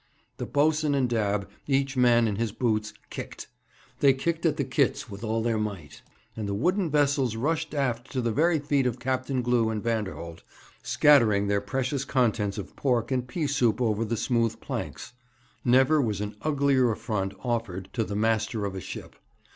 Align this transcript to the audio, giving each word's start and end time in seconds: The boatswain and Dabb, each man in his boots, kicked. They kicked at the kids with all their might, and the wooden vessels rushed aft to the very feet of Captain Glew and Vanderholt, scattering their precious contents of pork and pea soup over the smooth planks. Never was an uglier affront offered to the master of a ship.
The 0.37 0.47
boatswain 0.47 0.95
and 0.95 1.07
Dabb, 1.07 1.47
each 1.67 1.95
man 1.95 2.27
in 2.27 2.37
his 2.37 2.51
boots, 2.51 2.91
kicked. 3.11 3.45
They 3.99 4.13
kicked 4.15 4.47
at 4.47 4.57
the 4.57 4.63
kids 4.63 5.11
with 5.11 5.23
all 5.23 5.43
their 5.43 5.59
might, 5.59 6.01
and 6.35 6.49
the 6.49 6.55
wooden 6.55 6.89
vessels 6.89 7.35
rushed 7.35 7.75
aft 7.75 8.09
to 8.13 8.19
the 8.19 8.31
very 8.31 8.57
feet 8.57 8.87
of 8.87 8.97
Captain 8.99 9.43
Glew 9.43 9.69
and 9.69 9.83
Vanderholt, 9.83 10.41
scattering 10.81 11.45
their 11.45 11.61
precious 11.61 12.03
contents 12.03 12.57
of 12.57 12.75
pork 12.75 13.11
and 13.11 13.27
pea 13.27 13.45
soup 13.45 13.79
over 13.79 14.03
the 14.03 14.17
smooth 14.17 14.59
planks. 14.59 15.13
Never 15.63 16.01
was 16.01 16.19
an 16.19 16.35
uglier 16.41 16.89
affront 16.91 17.35
offered 17.43 17.87
to 17.93 18.03
the 18.03 18.15
master 18.15 18.65
of 18.65 18.73
a 18.73 18.81
ship. 18.81 19.15